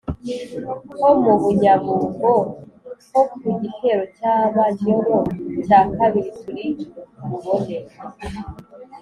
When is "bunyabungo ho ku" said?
1.41-3.47